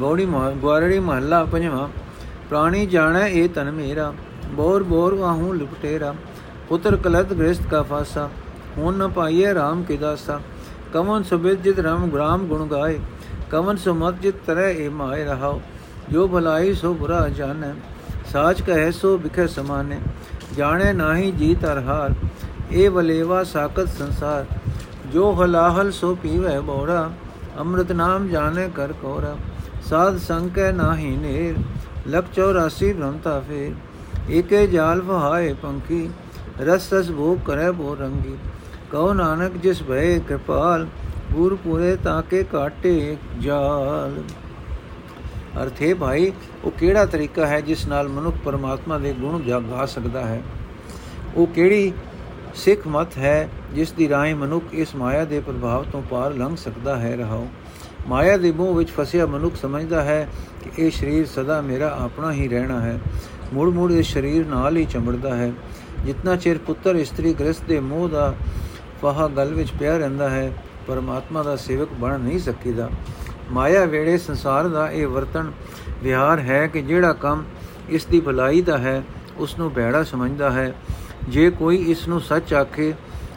[0.00, 0.26] ਗੌੜੀ
[0.62, 1.88] ਗਵਾਰੜੀ ਮਹੱਲਾ ਪੰਜਵਾਂ।
[2.50, 4.12] ਪ੍ਰਾਣੀ ਜਾਣੈ ਇਹ ਤਨ ਮੇਰਾ,
[4.50, 6.14] ਬੋਰ ਬੋਰ ਵਾਹੂ ਲਿਪਟੇਰਾ।
[6.68, 8.30] ਪੁੱਤਰ ਕਲਤ ਗ੍ਰਸਤ ਕਾ ਫਾਸਾ,
[8.78, 10.40] ਹੁਣ ਨ ਪਾਈਏ RAM ਕੇ ਦਾਸਾ।
[10.92, 12.98] ਕਵਨ ਸੁਬਿਤ ਜਿਤ ਰਾਮ, ਗ੍ਰਾਮ ਗੁਣ ਗਾਏ।
[13.50, 15.60] ਕਵਨ ਸੁਮਤ ਜਿਤ ਤਰੈ ਏ ਮਾਇ ਰਹਾਓ
[16.10, 17.72] ਜੋ ਭਲਾਈ ਸੋ ਬੁਰਾ ਜਾਣੈ,
[18.32, 19.98] ਸਾਚ ਕਹੈ ਸੋ ਬਿਖੇ ਸਮਾਨੇ,
[20.56, 22.14] ਜਾਣੈ ਨਾਹੀ ਜੀਤ ਅਰਹਾਰ
[22.72, 24.44] ਇਹ ਵਲੇਵਾ ਸਾਕਤ ਸੰਸਾਰ,
[25.12, 27.10] ਜੋ ਹਲਾਹਲ ਸੋ ਪੀਵੇ ਬੋੜਾ,
[27.60, 29.36] ਅੰਮ੍ਰਿਤ ਨਾਮ ਜਾਣੇ ਕਰ ਕੋਰਾ
[29.88, 31.56] ਸਾਧ ਸੰਕੈ ਨਾਹੀ ਨੇਰ,
[32.08, 33.72] ਲਖ 84 ਭ੍ਰਮਤਾ ਫੇਰ,
[34.30, 36.08] ਏਕੇ ਜਾਲ ਵਹਾਏ ਪੰਖੀ,
[36.60, 38.36] ਰਸ ਰਸ ਭੋਗ ਕਰੇ ਬੋ ਰੰਗੀ,
[38.92, 40.86] ਕਉ ਨਾਨਕ ਜਿਸ ਭਏ ਕਿਰਪਾਲ
[41.32, 44.22] ਗੁਰ ਪੂਰੇ ਤਾਕੇ ਕਾਟੇ ਜਾਲ।
[45.62, 46.32] ਅਰਥੇ ਭਾਈ,
[46.64, 50.42] ਉਹ ਕਿਹੜਾ ਤਰੀਕਾ ਹੈ ਜਿਸ ਨਾਲ ਮਨੁੱਖ ਪਰਮਾਤਮਾ ਦੇ ਗੁਣ ਗਾ ਸਕਦਾ ਹੈ?
[51.36, 51.92] ਉਹ ਕਿਹੜੀ
[52.54, 56.96] ਸਿੱਖ ਮਤ ਹੈ ਜਿਸ ਦੀ ਰਾਹੀਂ ਮਨੁੱਖ ਇਸ ਮਾਇਆ ਦੇ ਪ੍ਰਭਾਵ ਤੋਂ ਪਾਰ ਲੰਘ ਸਕਦਾ
[56.96, 57.46] ਹੈ ਰਹਾਓ
[58.08, 60.28] ਮਾਇਆ ਦੇ ਮੋਹ ਵਿੱਚ ਫਸਿਆ ਮਨੁੱਖ ਸਮਝਦਾ ਹੈ
[60.64, 63.00] ਕਿ ਇਹ ਸਰੀਰ ਸਦਾ ਮੇਰਾ ਆਪਣਾ ਹੀ ਰਹਿਣਾ ਹੈ।
[63.54, 65.52] ਮੁੜ ਮੁੜ ਇਸ ਸਰੀਰ ਨਾਲ ਹੀ ਚਮੜਦਾ ਹੈ।
[66.04, 68.34] ਜਿੰਨਾ ਚਿਰ ਪੁੱਤਰ ਇਸਤਰੀ ਗ੍ਰਸਤ ਦੇ ਮੋਹ ਦਾ
[69.02, 70.52] ਫਾਹਾ ਗਲ ਵਿੱਚ ਪਿਆ ਰਹਿੰਦਾ ਹੈ
[70.86, 72.90] ਪਰਮਾਤਮਾ ਦਾ ਸੇਵਕ ਬਣ ਨਹੀਂ ਸਕੀਦਾ।
[73.52, 75.52] ਮਾਇਆ ਵੇੜੇ ਸੰਸਾਰ ਦਾ ਇਹ ਵਰਤਨ
[76.02, 77.44] ਵਿਹਾਰ ਹੈ ਕਿ ਜਿਹੜਾ ਕੰਮ
[77.88, 79.02] ਇਸ ਦੀ ਭਲਾਈ ਦਾ ਹੈ,
[79.36, 80.74] ਉਸ ਨੂੰ ਬੈੜਾ ਸਮਝਦਾ ਹੈ।
[81.28, 82.94] ਜੇ ਕੋਈ ਇਸ ਨੂੰ ਸੱਚ ਆਖੇ,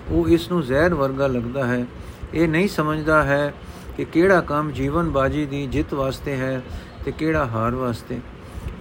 [0.09, 1.85] ਉਹ ਇਸ ਨੂੰ ਜ਼ਹਿਰ ਵਰਗਾ ਲੱਗਦਾ ਹੈ।
[2.33, 3.53] ਇਹ ਨਹੀਂ ਸਮਝਦਾ ਹੈ
[3.97, 6.61] ਕਿ ਕਿਹੜਾ ਕੰਮ ਜੀਵਨ ਬਾਜੀ ਦੀ ਜਿੱਤ ਵਾਸਤੇ ਹੈ
[7.05, 8.19] ਤੇ ਕਿਹੜਾ ਹਾਰ ਵਾਸਤੇ।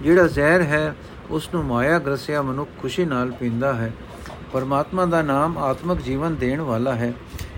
[0.01, 0.95] ਜਿਹੜਾ ਜ਼ਹਿਰ ਹੈ,
[1.29, 3.93] ਉਸ ਨੂੰ ਮਾਇਆ ਗ੍ਰਸਿਆ ਮਨੁੱਖ ਖੁਸ਼ੀ ਨਾਲ ਪੀਂਦਾ ਹੈ।
[4.53, 7.13] ਪਰਮਾਤਮਾ ਦਾ ਨਾਮ ਆਤਮਿਕ ਜੀਵਨ ਦੇਣ ਵਾਲਾ ਹੈ।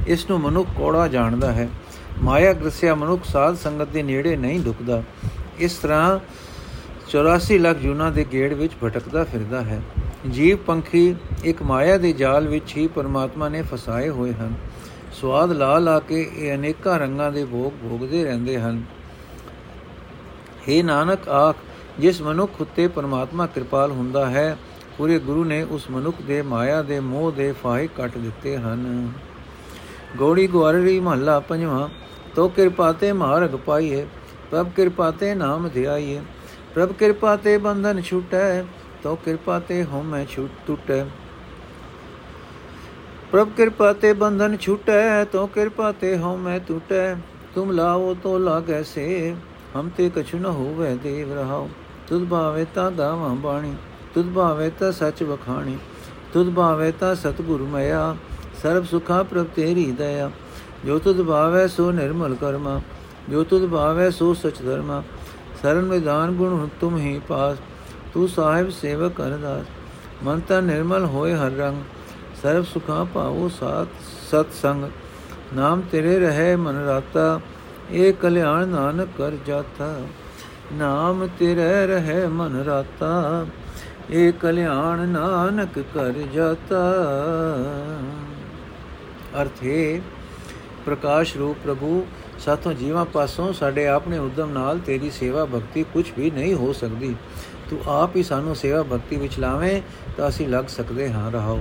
[0.07, 1.69] ਇਸ ਨੂੰ ਮਨੁੱਖ ਕੋੜਾ ਜਾਣਦਾ ਹੈ।
[2.21, 5.03] ਮਾਇਆ ਗ੍ਰਸਿਆ ਮਨੁੱਖ ਸਾਧ ਸੰਗਤ ਦੇ ਨੇੜੇ ਨਹੀਂ ਢੁਕਦਾ
[5.59, 6.19] ਇਸ ਤਰ੍ਹਾਂ
[7.09, 9.81] 84 ਲੱਖ ਜੁਨਾ ਦੇ ਗੇੜ ਵਿੱਚ ਭਟਕਦਾ ਫਿਰਦਾ ਹੈ।
[10.31, 14.53] ਜੀਵ ਪੰਖੀ ਇੱਕ ਮਾਇਆ ਦੇ ਜਾਲ ਵਿੱਚ ਹੀ ਪਰਮਾਤਮਾ ਨੇ ਫਸਾਏ ਹੋਏ ਹਨ।
[15.21, 18.83] ਸਵਾਦ ਲਾ ਲਾ ਕੇ ਇਹ ਅਨੇਕਾਂ ਰੰਗਾਂ ਦੇ ਭੋਗ ਭੋਗਦੇ ਰਹਿੰਦੇ ਹਨ।
[20.69, 21.55] हे ਨਾਨਕ ਆਖ,
[21.99, 24.57] ਜਿਸ ਮਨੁੱਖ ਉਤੇ ਪਰਮਾਤਮਾ ਕਿਰਪਾਲ ਹੁੰਦਾ ਹੈ,
[24.97, 29.11] ਪੂਰੇ ਗੁਰੂ ਨੇ ਉਸ ਮਨੁੱਖ ਦੇ ਮਾਇਆ ਦੇ ਮੋਹ ਦੇ ਫਾਹੇ ਕੱਟ ਦਿੱਤੇ ਹਨ।
[30.17, 31.87] ਗੋੜੀ ਗਵਾਰੀ ਮਹੱਲਾ ਪੰਜਵਾਂ,
[32.35, 34.05] ਤੋ ਕਿਰਪਾ ਤੇ ਮਾਰਗ ਪਾਈਏ,
[34.51, 36.21] ਪ੍ਰਭ ਕਿਰਪਾ ਤੇ ਨਾਮ ਧਿਆਈਏ।
[36.73, 38.63] ਪ੍ਰਭ ਕਿਰਪਾ ਤੇ ਬੰਧਨ ਛੁਟੈ,
[39.03, 41.03] ਤੋ ਕਿਰਪਾ ਤੇ ਹਉਮੈ ਛੁਟ ਟੁਟੈ।
[43.31, 47.15] ਪ੍ਰਭ ਕਿਰਪਾ ਤੇ ਬੰਧਨ ਛੁਟੈ, ਤੋ ਕਿਰਪਾ ਤੇ ਹਉਮੈ ਟੁਟੈ।
[47.55, 49.35] ਤੁਮ ਲਾਓ ਤੋ ਲਾਗੈ ਸੇ,
[49.75, 51.69] ਹਮ ਤੇ ਕਛੁ ਨ ਹੋਵੇ ਦੇਵ ਰਹਾਓ।
[52.07, 53.73] ਤੁਧ ਭਾਵੇ ਤਾਂ ਗਾਵਾਂ ਬਾਣੀ,
[54.13, 55.77] ਤੁਧ ਭਾਵੇ ਤਾਂ ਸੱਚ ਵਖਾਣੀ,
[56.33, 58.15] ਤੁਧ ਭਾਵੇ ਤਾਂ ਸਤਿਗੁਰ ਮਇਆ।
[58.63, 60.29] ਸਰਬ ਸੁਖਾ ਪ੍ਰਭ ਤੇਰੀ ਦਇਆ।
[60.85, 62.79] ਜੋ ਤੁਧ ਭਾਵੇ ਸੋ ਨਿਰਮਲ ਕਰਮਾ,
[63.29, 65.01] ਜੋ ਤੁਧ ਭਾਵੇ ਸੋ ਸਚ ਧਰਮਾ।
[65.61, 67.57] ਸਰਨ ਵਿਧਾਨ ਗੁਣ ਤੁਮ ਹੀ ਪਾਸ,
[68.13, 69.65] ਤੂੰ ਸਾਹਿਬ ਸੇਵਕ ਅਰਦਾਸ।
[70.23, 71.81] ਮਨ ਤਾਂ ਨਿਰਮਲ ਹੋਏ ਹਰ ਰੰਗ,
[72.41, 73.87] ਸਰਬ ਸੁਖਾ ਪਾਵੋ ਸਾਤ
[74.31, 74.85] ਸਤ ਸੰਗ
[75.53, 77.39] ਨਾਮ ਤੇਰੇ ਰਹੇ ਮਨ ਰਾਤਾ,
[77.91, 79.95] ਇਹ ਕਲਿਆਣ ਨਾਨਕ ਕਰ ਜਾਤਾ।
[80.73, 83.45] ਨਾਮ ਤੇਰੇ ਰਹੇ ਮਨ ਰਾਤਾ,
[84.09, 86.83] ਇਹ ਕਲਿਆਣ ਨਾਨਕ ਕਰ ਜਾਤਾ।
[89.40, 90.00] ਅਰਥੇ
[90.86, 92.04] ਪ੍ਰਕਾਸ਼ ਰੂਪ ਪ੍ਰਭੂ
[92.38, 97.14] ਸਾਥੋਂ ਜੀਵਾਂ ਪਾਸੋਂ ਸਾਡੇ ਆਪਣੇ ਉਦਮ ਨਾਲ ਤੇਰੀ ਸੇਵਾ ਭਗਤੀ ਕੁਝ ਵੀ ਨਹੀਂ ਹੋ ਸਕਦੀ
[97.70, 99.80] ਤੂੰ ਆਪ ਹੀ ਸਾਨੂੰ ਸੇਵਾ ਭਗਤੀ ਵਿੱਚ ਲਾਵੇਂ
[100.16, 101.60] ਤਾਂ ਅਸੀਂ ਲੱਗ ਸਕਦੇ ਹਾਂ ਰਹਾਓ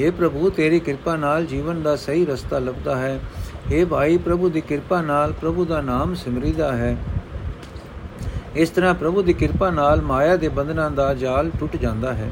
[0.00, 3.18] हे ਪ੍ਰਭੂ ਤੇਰੀ ਕਿਰਪਾ ਨਾਲ ਜੀਵਨ ਦਾ ਸਹੀ ਰਸਤਾ ਲੱਭਦਾ ਹੈ
[3.66, 6.96] हे ਭਾਈ ਪ੍ਰਭੂ ਦੀ ਕਿਰਪਾ ਨਾਲ ਪ੍ਰਭੂ ਦਾ ਨਾਮ ਸਿਮਰੀਦਾ ਹੈ
[8.56, 12.30] ਇਸ ਤਰ੍ਹਾਂ ਪ੍ਰਭੂ ਦੀ ਕਿਰਪਾ ਨਾਲ ਮਾਇਆ ਦੇ ਬੰਧਨਾਂ ਦਾ ਜਾਲ ਟੁੱਟ ਜਾਂਦਾ ਹੈ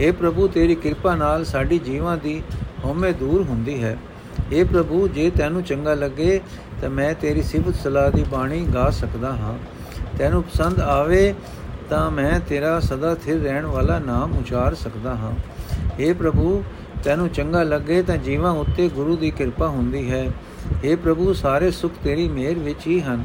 [0.00, 2.40] हे ਪ੍ਰਭੂ ਤੇਰੀ ਕਿਰਪਾ ਨਾਲ ਸਾਡੀ ਜੀਵਾਂ ਦੀ
[2.84, 3.96] ਹਉਮੈ ਦੂਰ ਹੁੰਦੀ ਹੈ
[4.52, 6.40] हे ਪ੍ਰਭੂ ਜੇ ਤੈਨੂੰ ਚੰਗਾ ਲੱਗੇ
[6.80, 9.56] ਤਾਂ ਮੈਂ ਤੇਰੀ ਸਿਫਤ ਸਲਾਹ ਦੀ ਬਾਣੀ ਗਾ ਸਕਦਾ ਹਾਂ
[10.18, 11.34] ਤੈਨੂੰ ਪਸੰਦ ਆਵੇ
[11.90, 15.32] ਤਾਂ ਮੈਂ ਤੇਰਾ ਸਦਾ ਸਥਿਰ ਰਹਿਣ ਵਾਲਾ ਨਾਮ ਉਚਾਰ ਸਕਦਾ ਹਾਂ
[15.98, 16.62] हे ਪ੍ਰਭੂ
[17.04, 20.24] ਤੈਨੂੰ ਚੰਗਾ ਲੱਗੇ ਤਾਂ ਜੀਵਾਂ ਉੱਤੇ ਗੁਰੂ ਦੀ ਕਿਰਪਾ ਹੁੰਦੀ ਹੈ
[20.76, 23.24] हे ਪ੍ਰਭੂ ਸਾਰੇ ਸੁੱਖ ਤੇਰੀ ਮਿਹਰ ਵਿੱਚ ਹੀ ਹਨ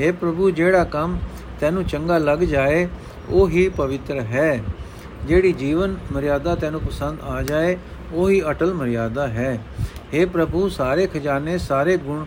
[0.00, 1.18] हे ਪ੍ਰਭੂ ਜਿਹੜਾ ਕੰਮ
[1.60, 2.86] ਤੈਨੂੰ ਚੰਗਾ ਲੱਗ ਜਾਏ
[3.30, 4.62] ਉਹ ਹੀ ਪਵਿੱਤਰ ਹੈ
[5.26, 7.76] ਜਿਹੜੀ ਜੀਵਨ ਮਰਿਆਦਾ ਤੈਨੂੰ ਪਸੰਦ ਆ ਜਾਏ
[8.12, 9.58] ਉਹੀ ਅਟਲ ਮਰਿਆਦਾ ਹੈ
[10.12, 12.24] हे ਪ੍ਰਭੂ ਸਾਰੇ ਖਜ਼ਾਨੇ ਸਾਰੇ ਗੁਣ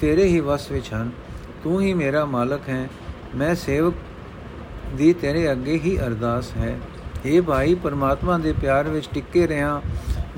[0.00, 1.10] ਤੇਰੇ ਹੀ ਵਸ ਵਿੱਚ ਹਨ
[1.64, 2.88] ਤੂੰ ਹੀ ਮੇਰਾ ਮਾਲਕ ਹੈ
[3.34, 3.94] ਮੈਂ ਸੇਵਕ
[4.96, 6.76] ਦੀ ਤੇਰੇ ਅੱਗੇ ਹੀ ਅਰਦਾਸ ਹੈ
[7.24, 9.80] हे ਭਾਈ ਪਰਮਾਤਮਾ ਦੇ ਪਿਆਰ ਵਿੱਚ ਟਿੱਕੇ ਰਹਾ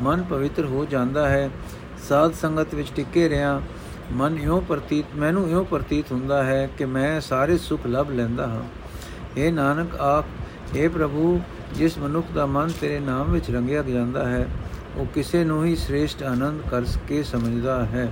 [0.00, 1.50] ਮਨ ਪਵਿੱਤਰ ਹੋ ਜਾਂਦਾ ਹੈ
[2.08, 3.60] ਸਾਧ ਸੰਗਤ ਵਿੱਚ ਟਿੱਕੇ ਰਹਾ
[4.12, 8.62] ਮਨ ਇਉਂ ਪ੍ਰਤੀਤ ਮੈਨੂੰ ਇਉਂ ਪ੍ਰਤੀਤ ਹੁੰਦਾ ਹੈ ਕਿ ਮੈਂ ਸਾਰੇ ਸੁਖ ਲਭ ਲੈਂਦਾ ਹਾਂ
[9.36, 10.24] हे ਨਾਨਕ ਆਪ
[10.74, 11.38] हे ਪ੍ਰਭੂ
[11.74, 14.46] ਜਿਸ ਮਨੁੱਖ ਦਾ ਮਨ ਤੇਰੇ ਨਾਮ ਵਿੱਚ ਰੰਗਿਆ ਜਾਂਦਾ ਹੈ
[14.95, 18.11] ਉਹ ਕਿਸੇ ਨੂੰ ਹੀ ਸ੍ਰੇਸ਼ਟ ਆਨੰਦ ਕਰਕੇ ਸਮਝਦਾ ਹੈ।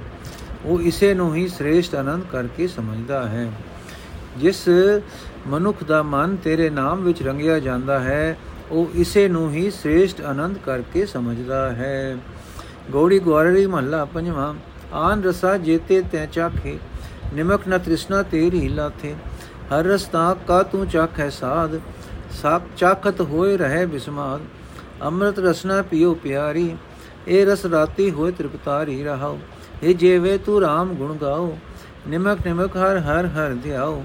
[0.65, 3.51] ਉਹ ਇਸੇ ਨੂੰ ਹੀ ਸ੍ਰੇਸ਼ਟ ਆਨੰਦ ਕਰਕੇ ਸਮਝਦਾ ਹੈ।
[4.37, 4.69] ਜਿਸ
[5.47, 8.37] ਮਨੁੱਖ ਦਾ ਮਨ ਤੇਰੇ ਨਾਮ ਵਿੱਚ ਰੰਗਿਆ ਜਾਂਦਾ ਹੈ,
[8.71, 12.17] ਉਹ ਇਸੇ ਨੂੰ ਹੀ ਸ੍ਰੇਸ਼ਟ ਆਨੰਦ ਕਰਕੇ ਸਮਝਦਾ ਹੈ।
[12.91, 14.53] ਗੋੜੀ ਗਵਾਰੀ ਮਹੱਲਾ ਪੰਜਵਾਂ,
[14.93, 16.77] ਆਨ ਰਸਾ ਜੇਤੇ ਤੈ ਚਾਖੇ,
[17.33, 19.15] ਨਿਮਕ ਨ ਤ੍ਰਿਸ਼ਨਾ ਤੇਰੀ ਲਾਥੇ,
[19.73, 21.79] ਹਰ ਰਸਤਾ ਕਾ ਤੂੰ ਚਾਖੈ ਸਾਧ
[22.31, 24.41] ਸਾਖ ਚਾਖਤ ਹੋਏ ਰਹੇ ਬਿਸਮਾਦ।
[25.03, 26.75] ਅੰਮ੍ਰਿਤ ਰਸਨਾ ਪੀਓ ਪਿਆਰੀ,
[27.27, 29.37] ਇਹ ਰਸ ਰਾਤੀ ਹੋਏ ਤ੍ਰਿਪਤਾਰੀ ਰਹਾਓ।
[29.83, 31.57] ਇਹ ਜੇਵੇ ਤੂੰ RAM ਗੁਣ ਗਾਓ,
[32.07, 34.03] ਨਿਮਕ ਨਿਮਕ ਹਰ ਹਰ ਹਰ ਧਿਆਓ।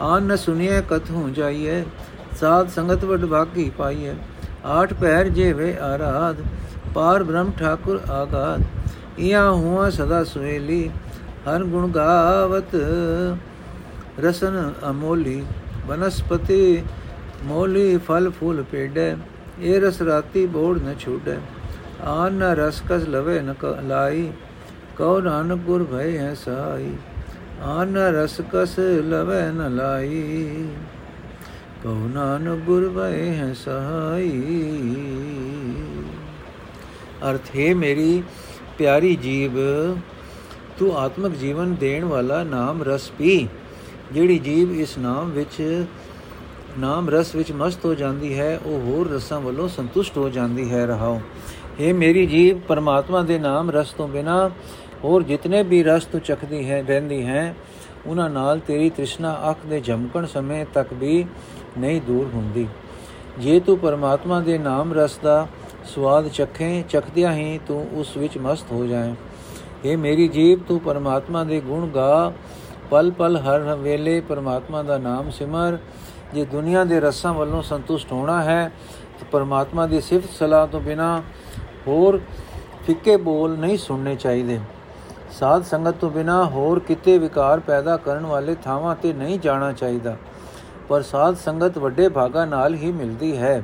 [0.00, 1.82] ਆਨ ਨ ਸੁਣੀਏ ਕਥੂ ਜਾਈਏ
[2.40, 4.14] ਸਾਧ ਸੰਗਤ ਵਡ ਭਾਗੀ ਪਾਈਏ
[4.66, 6.36] ਆਠ ਪੈਰ ਜੇਵੇ ਆਰਾਧ,
[6.94, 8.62] ਪਾਰ ਬ੍ਰਹਮ ਠਾਕੁਰ ਆਗਾਦ।
[9.20, 10.88] ਇਆ ਹੁਆ ਸਦਾ ਸੁਹੇਲੀ,
[11.46, 12.76] ਹਰ ਗੁਣ ਗਾਵਤ
[14.20, 15.42] ਰਸਨ ਅਮੋਲੀ।
[15.88, 16.82] ਬਨਸਪਤੀ
[17.44, 19.14] ਮੋਲੀ ਫਲ ਫੂਲ ਪੇੜੇ
[19.60, 21.36] ਇਹ ਰਸ ਰਾਤੀ ਬੋੜ ਨ ਛੂਟੈ
[22.02, 23.54] ਆਨ ਨ ਰਸ ਕਸ ਲਵੇ ਨ
[23.88, 24.30] ਲਾਈ।
[24.98, 26.92] ਕਉ ਨਾਨਕ ਗੁਰ ਭੈ ਹੈ ਸਾਈ
[27.62, 30.66] ਆਨ ਨ ਰਸ ਕਸ ਲਵੇ ਨ ਲਾਈ।
[31.82, 34.30] ਕਉ ਨਾਨਕ ਗੁਰ ਭੈ ਹੈ ਸਹਾਈ।
[37.30, 38.22] ਅਰਥ, ਹੈ ਮੇਰੀ
[38.78, 39.58] ਪਿਆਰੀ ਜੀਵ,
[40.78, 43.48] ਤੂੰ ਆਤਮਿਕ ਜੀਵਨ ਦੇਣ ਵਾਲਾ ਨਾਮ ਰਸ ਪੀ,
[44.12, 45.84] ਜਿਹੜੀ ਜੀਵ ਇਸ ਨਾਮ ਵਿੱਚ
[46.78, 50.86] ਨਾਮ ਰਸ ਵਿੱਚ ਮਸਤ ਹੋ ਜਾਂਦੀ ਹੈ, ਉਹ ਹੋਰ ਰਸਾਂ ਵੱਲੋਂ ਸੰਤੁਸ਼ਟ ਹੋ ਜਾਂਦੀ ਹੈ,
[50.86, 51.20] ਰਹਾਓ।
[51.80, 54.50] ਇਹ ਮੇਰੀ ਜੀਵ, ਪਰਮਾਤਮਾ ਦੇ ਨਾਮ ਰਸ ਤੋਂ ਬਿਨਾ
[55.04, 57.54] ਹੋਰ ਜਿਤਨੇ ਵੀ ਰਸ ਤੂੰ ਚਖਦੀ ਹੈ ਰਹਿੰਦੀ ਹੈ,
[58.06, 61.24] ਉਹਨਾਂ ਨਾਲ ਤੇਰੀ ਤ੍ਰਿਸ਼ਨਾ ਅੱਖ ਦੇ ਝਮਕਣ ਸਮੇਂ ਤੱਕ ਵੀ
[61.78, 62.66] ਨਹੀਂ ਦੂਰ ਹੁੰਦੀ।
[63.38, 65.48] ਜੇ ਤੂੰ ਪਰਮਾਤਮਾ ਦੇ ਨਾਮ ਰਸ ਦਾ
[65.84, 69.14] ਸਵਾਦ ਚਖੇ, ਚਖਦਿਆਂ ਹੀ ਤੂੰ ਉਸ ਵਿੱਚ ਮਸਤ ਹੋ ਜਾਏ।
[69.84, 72.32] ਇਹ ਮੇਰੀ ਜੀਵ, ਤੂੰ ਪਰਮਾਤਮਾ ਦੇ ਗੁਣ ਗਾ।
[72.90, 75.78] ਪਲ ਪਲ ਹਰ ਵੇਲੇ ਪਰਮਾਤਮਾ ਦਾ ਨਾਮ ਸਿਮਰ।
[76.34, 78.72] ਜੇ ਦੁਨੀਆ ਦੇ ਰਸਾਂ ਵੱਲੋਂ ਸੰਤੁਸ਼ਟ ਹੋਣਾ ਹੈ,
[79.20, 81.22] ਤਾਂ ਪਰਮਾਤਮਾ ਦੀ ਸਿਫਤ ਸਲਾਹ ਤੋਂ ਬਿਨਾ
[81.86, 82.20] ਹੋਰ
[82.86, 84.60] ਫਿੱਕੇ ਬੋਲ ਨਹੀਂ ਸੁਣਨੇ ਚਾਹੀਦੇ।
[85.30, 90.16] ਸਾਧ ਸੰਗਤ ਤੋਂ ਬਿਨਾ ਹੋਰ ਕਿਤੇ ਵਿਕਾਰ ਪੈਦਾ ਕਰਨ ਵਾਲੇ ਥਾਵਾਂ ਤੇ ਨਹੀਂ ਜਾਣਾ ਚਾਹੀਦਾ।
[90.88, 93.62] ਪਰ ਸਾਧ ਸੰਗਤ ਵੱਡੇ ਭਾਗਾ ਨਾਲ ਹੀ ਮਿਲਦੀ ਹੈ।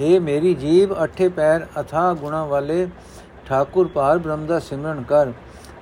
[0.00, 2.88] ਏ ਮੇਰੀ ਜੀਬ ਅਠੇ ਪੈਰ ਅਥਾ ਗੁਣਾ ਵਾਲੇ
[3.46, 5.32] ਠਾਕੁਰ ਪਾਰ ਬ੍ਰਹਮ ਦਾ ਸਿਮਰਨ ਕਰ।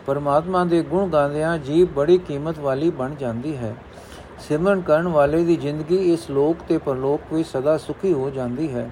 [0.07, 3.75] ਪਰਮਾਤਮਾ ਦੇ ਗੁਣ ਗਾਉਂਦਿਆਂ ਜੀਬ ਬੜੀ ਕੀਮਤ ਵਾਲੀ ਬਣ ਜਾਂਦੀ ਹੈ।
[4.39, 8.91] ਸਿਮਰਨ ਕਰਨ ਵਾਲੇ ਦੀ ਜ਼ਿੰਦਗੀ ਇਸ ਲੋਕ ਤੇ ਪਰਲੋਕ ਵਿੱਚ ਸਦਾ ਸੁਖੀ ਹੋ ਜਾਂਦੀ ਹੈ।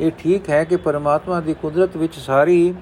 [0.00, 2.74] ਇਹ ਠੀਕ ਹੈ ਕਿ ਪਰਮਾਤਮਾ ਦੀ ਕੁਦਰਤ ਵਿੱਚ ਸਾਰੀ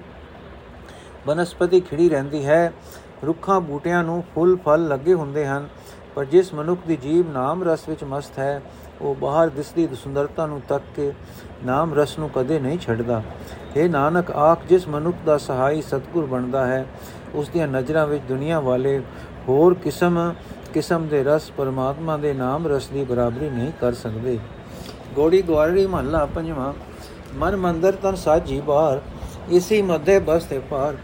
[1.26, 2.72] ਬਨਸਪਤੀ ਖਿੜੀ ਰਹਿੰਦੀ ਹੈ।
[3.26, 5.68] ਰੁੱਖਾਂ ਬੂਟਿਆਂ ਨੂੰ ਫੁੱਲ ਫਲ ਲੱਗੇ ਹੁੰਦੇ ਹਨ,
[6.14, 8.60] ਪਰ ਜਿਸ ਮਨੁੱਖ ਦੀ ਜੀਵ ਨਾਮ ਰਸ ਵਿੱਚ ਮਸਤ ਹੈ,
[9.00, 11.12] ਉਹ ਬਾਹਰ ਦਿਸਦੀ ਸੁੰਦਰਤਾ ਨੂੰ ਤੱਕ ਕੇ
[11.64, 13.22] ਨਾਮ ਰਸ ਨੂੰ ਕਦੇ ਨਹੀਂ ਛੱਡਦਾ।
[13.76, 16.86] हे ਨਾਨਕ, ਆਖ, ਜਿਸ ਮਨੁੱਖ ਦਾ ਸਹਾਈ ਸਤਗੁਰ ਬਣਦਾ ਹੈ,
[17.34, 19.00] ਉਸ ਦੀਆਂ ਨਜ਼ਰਾਂ ਵਿੱਚ ਦੁਨੀਆ ਵਾਲੇ
[19.48, 20.34] ਹੋਰ ਕਿਸਮ
[20.74, 24.38] ਕਿਸਮ ਦੇ ਰਸ ਪਰਮਾਤਮਾ ਦੇ ਨਾਮ ਰਸ ਦੀ ਬਰਾਬਰੀ ਨਹੀਂ ਕਰ ਸਕਦੇ।
[25.14, 26.72] ਗੋੜੀ ਗਵਾਰੀ ਮਹੱਲਾ ਪੰਜਵਾਂ।
[27.34, 29.00] ਮਨ ਮੰਦਰ ਤਨ ਸਾਜੀ ਬਾਹਰ।
[29.50, 30.96] ਇਸੀ ਮੱਦੇ ਬਸ ਤੇ ਪਾਰ।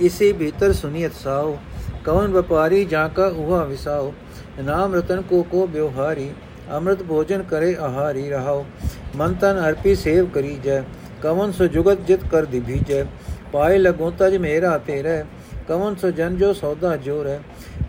[0.00, 1.56] ਇਸੀ ਭੀਤਰ ਸੁਨੀਤ ਸਾਓ।
[2.04, 4.12] ਕਵਨ ਵਪਾਰੀ ਜਾਂ ਕਾ ਹੁਆ ਵਿਸਾਓ।
[4.62, 6.30] ਨਾਮ ਰਤਨ ਕੋ ਕੋ ਬਿਵਹਾਰੀ
[6.72, 8.66] ਅੰਮ੍ਰਿਤ ਭੋਜਨ ਕਰੇ ਆਹਾਰੀ ਰਹਾਓ।
[9.16, 10.82] ਮਨ ਤਨ ਅਰਪੀ ਸੇਵ ਕਰੀ ਜੈ।
[11.22, 13.04] ਕਵਨ ਸੋ ਜੁਗਤ ਜਿਤ ਕਰ ਦਿਭੀ ਜੈ।
[13.52, 15.24] ਪਾਏ ਲਗੋ ਤਜ ਮੇਰਾ ਤੇਰੇ।
[15.68, 17.38] ਕਵਨ ਸੋ ਜਨ ਜੋ ਸੌਦਾ ਜੋ ਰਹਿ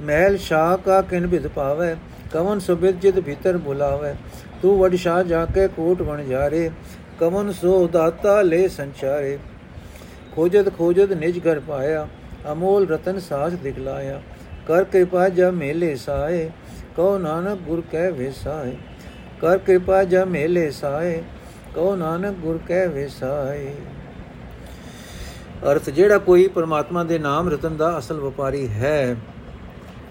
[0.01, 1.95] ਮਹਿਲ ਸ਼ਾਹ ਕਾ ਕਿਨ ਬਿਦ ਪਾਵੇ
[2.33, 4.13] ਕਵਨ ਸੁਬਿਦ ਜਿਤ ਭੀਤਰ ਬੁਲਾਵੇ।
[4.61, 6.69] ਤੂੰ ਵਡ ਸ਼ਾਹ ਜਾ ਕੇ ਕੋਟ ਬਣ ਜਾਰੇ,
[7.19, 9.37] ਕਵਨ ਸੋ ਦਾਤਾ ਲੈ ਸੰਚਾਰੇ।
[10.35, 12.07] ਖੋਜਤ ਖੋਜਤ ਨਿਜ ਘਰ ਪਾਇਆ,
[12.51, 14.21] ਅਮੋਲ ਰਤਨ ਸਾਜ ਦਿਖਲਾਇਆ।
[14.67, 16.49] ਕਰ ਕਿਰਪਾ ਜਾ ਮੇਲੇ ਸਾਏ,
[16.95, 18.75] ਕਉ ਨਾਨਕ ਗੁਰ ਕਹਿ ਵੇਸਾਏ।
[19.41, 21.21] ਕਰ ਕਿਰਪਾ ਜਾ ਮੇਲੇ ਸਾਏ,
[21.75, 23.73] ਕਉ ਨਾਨਕ ਗੁਰ ਕਹਿ ਵੇਸਾਏ।
[25.71, 29.15] ਅਰਥ, ਜਿਹੜਾ ਕੋਈ ਪਰਮਾਤਮਾ ਦੇ ਨਾਮ ਰਤਨ ਦਾ ਅਸਲ ਵਪਾਰੀ ਹੈ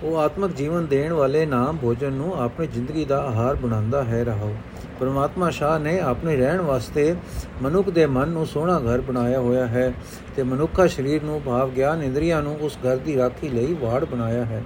[0.05, 4.55] ਉਹ ਆਤਮਿਕ ਜੀਵਨ ਦੇਣ ਵਾਲੇ ਨਾਮ ਭੋਜਨ ਨੂੰ ਆਪਣੀ ਜ਼ਿੰਦਗੀ ਦਾ ਆਹਾਰ ਬਣਾਉਂਦਾ ਹੈ, ਰਹੋ।
[5.01, 7.15] ਪਰਮਾਤਮਾ ਸ਼ਾਹ ਨੇ ਆਪਣੇ ਰਹਿਣ ਵਾਸਤੇ
[7.63, 9.93] ਮਨੁੱਖ ਦੇ ਮਨ ਨੂੰ ਸੋਹਣਾ ਘਰ ਬਣਾਇਆ ਹੋਇਆ ਹੈ
[10.37, 14.45] ਤੇ ਮਨੁੱਖਾ ਸਰੀਰ ਨੂੰ ਭਾਵ ਗਿਆਨ ਇੰਦਰੀਆਂ ਨੂੰ ਉਸ ਘਰ ਦੀ ਰਾਖੀ ਲਈ ਵਾੜ ਬਣਾਇਆ
[14.45, 14.63] ਹੈ।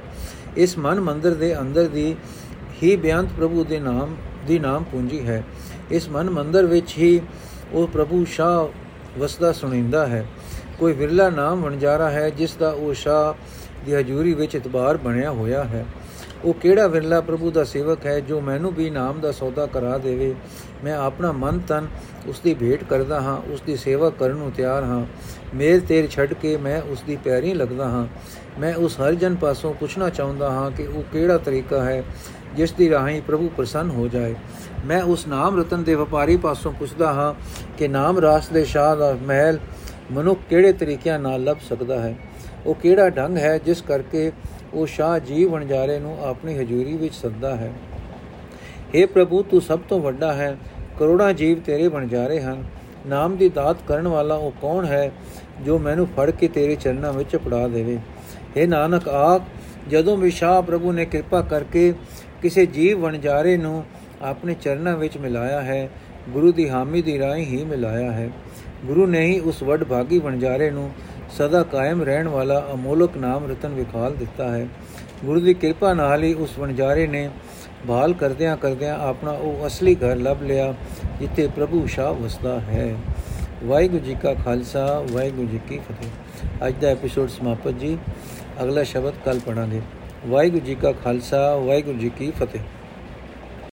[0.57, 2.17] ਇਸ ਮਨ ਮੰਦਰ ਦੇ ਅੰਦਰ ਦੀ
[2.83, 5.45] ਹੀ ਬਿਆੰਤ ਪ੍ਰਭੂ ਦੇ ਨਾਮ, ਦੀ ਨਾਮ ਪੂੰਜੀ ਹੈ।
[5.91, 7.21] ਇਸ ਮਨ ਮੰਦਰ ਵਿੱਚ ਹੀ
[7.73, 8.67] ਉਹ ਪ੍ਰਭੂ ਸ਼ਾਹ
[9.21, 10.27] ਵਸਦਾ ਸੁਣਿੰਦਾ ਹੈ।
[10.79, 13.35] ਕੋਈ ਵਿਰਲਾ ਨਾਮ ਵਣਜਾਰਾ ਹੈ, ਜਿਸ ਦਾ ਉਹ ਸ਼ਾਹ
[13.89, 15.85] ਦੀ ਹਜ਼ੂਰੀ ਵਿੱਚ ਇਤਬਾਰ ਬਣਿਆ ਹੋਇਆ ਹੈ।
[16.45, 20.35] ਉਹ ਕਿਹੜਾ ਵਿਰਲਾ ਪ੍ਰਭੂ ਦਾ ਸੇਵਕ ਹੈ ਜੋ ਮੈਨੂੰ ਵੀ ਨਾਮ ਦਾ ਸੌਦਾ ਕਰਾ ਦੇਵੇ?
[20.85, 21.87] ਮੈਂ ਆਪਣਾ ਮਨ ਤਨ
[22.27, 25.07] ਉਸ ਦੀ ਭੇਟ ਕਰਦਾ ਹਾਂ ਉਸ ਦੀ ਸੇਵਾ ਕਰਨ ਨੂੰ ਤਿਆਰ ਹਾਂ।
[25.55, 28.07] ਮੇਰ ਤੇਰ ਛੱਡ ਕੇ ਮੈਂ ਉਸ ਦੀ ਪੈਰੀ ਲੱਗਦਾ ਹਾਂ।
[28.61, 32.03] ਮੈਂ ਉਸ ਹਰ ਜਨ ਪਾਸੋਂ ਪੁੱਛਣਾ ਚਾਹੁੰਦਾ ਹਾਂ ਕਿ ਉਹ ਕਿਹੜਾ ਤਰੀਕਾ ਹੈ
[32.57, 34.35] ਜਿਸ ਦੀ ਰਾਹੀਂ ਪ੍ਰਭੂ ਪ੍ਰਸੰਨ ਹੋ ਜਾਏ।
[34.87, 37.35] ਮੈਂ ਉਸ ਨਾਮ ਰਤਨ ਦੇ ਵਪਾਰੀ ਪਾਸੋਂ ਪੁੱਛਦਾ ਹਾਂ
[37.79, 39.59] ਕਿ ਨਾਮ ਰਾਸ ਦੇ ਸ਼ਾਹ ਦਾ ਮਹਿਲ
[40.13, 42.15] ਮਨੁੱਖ ਕਿਹੜੇ ਤਰੀਕਿਆਂ ਨਾਲ ਲੱਭ ਸਕਦਾ ਹੈ?
[42.69, 44.33] ਉਹ ਕਿਹੜਾ ਢੰਗ ਹੈ ਜਿਸ ਕਰਕੇ
[44.75, 47.73] ਉਹ ਸ਼ਾਹ ਜੀਵ ਵਣਜਾਰੇ ਨੂੰ ਆਪਣੀ ਹਜ਼ੂਰੀ ਵਿੱਚ ਸੱਦਾ ਹੈ?
[48.95, 50.59] हे ਪ੍ਰਭੂ, ਤੂੰ ਸਭ ਤੋਂ ਵੱਡਾ ਹੈ।
[50.99, 52.65] ਕਰੋੜਾਂ ਜੀਵ ਤੇਰੇ ਵਣਜਾਰੇ ਹਨ।
[53.07, 55.13] ਨਾਮ ਦੀ ਦਾਤ ਕਰਨ ਵਾਲਾ ਉਹ ਕੌਣ ਹੈ
[55.65, 57.99] ਜੋ ਮੈਨੂੰ ਫੜ ਕੇ ਤੇਰੇ ਚਰਨਾਂ ਵਿੱਚ ਪੜਾ ਦੇਵੇ?
[58.61, 59.43] हे ਨਾਨਕ, ਆਖ,
[59.91, 61.95] ਜਦੋਂ ਵੀ ਸ਼ਾਹ ਪ੍ਰਭੂ ਨੇ ਕਿਰਪਾ ਕਰਕੇ
[62.43, 63.85] ਕਿਸੇ ਜੀਵ ਵਣਜਾਰੇ ਨੂੰ
[64.23, 65.91] ਆਪਣੇ ਚਰਨਾਂ ਵਿੱਚ ਮਿਲਾਇਆ ਹੈ,
[66.29, 68.31] ਗੁਰੂ ਦੀ ਹਾਮੀ ਦੀ ਰਾਹੀਂ ਹੀ ਮਿਲਾਇਆ ਹੈ।
[68.85, 70.91] ਗੁਰੂ ਨੇ ਹੀ ਉਸ ਵੱਡ ਭਾਗੀ ਵਣਜਾਰੇ ਨੂੰ
[71.31, 74.69] ਸਦਾ ਕਾਇਮ ਰਹਿਣ ਵਾਲਾ ਅਮੋਲਕ ਨਾਮ ਰਤਨ ਵਿਖਾਲ ਦਿੱਤਾ ਹੈ।
[75.25, 77.31] ਗੁਰੂ ਦੀ ਕਿਰਪਾ ਨਾਲ ਹੀ ਉਸ ਵਣਜਾਰੇ ਨੇ
[77.89, 80.75] ਭਾਲ ਕਰਦਿਆਂ ਕਰਦਿਆਂ ਆਪਣਾ ਉਹ ਅਸਲੀ ਘਰ ਲੱਭ ਲਿਆ,
[81.21, 82.95] ਜਿੱਥੇ ਪ੍ਰਭੂ ਸ਼ਾਹ ਵਸਦਾ ਹੈ।
[83.65, 87.99] ਵਾਹਿਗੁਰੂ ਜੀ ਕਾ ਖਾਲਸਾ, ਵਾਹਿਗੁਰੂ ਜੀ ਕੀ ਫਤਿਹ। ਅੱਜ ਦਾ ਐਪੀਸੋਡ ਸਮਾਪਤ ਜੀ।
[88.63, 89.81] ਅਗਲਾ ਸ਼ਬਦ ਕੱਲ ਪੜਾਂਗੇ
[90.27, 92.61] ਵਾਹਿਗੁਰੂ ਜੀ ਕਾ ਖਾਲਸਾ, ਵਾਹਿਗੁਰੂ ਜੀ ਕੀ ਫਤਿਹ।